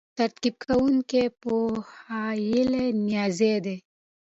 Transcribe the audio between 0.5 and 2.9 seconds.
کوونکی پوهیالی